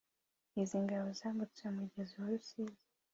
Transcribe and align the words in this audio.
izi 0.61 0.77
ngabo 0.83 1.07
zambutse 1.19 1.61
umugezi 1.71 2.13
wa 2.21 2.27
Rusizi 2.33 2.79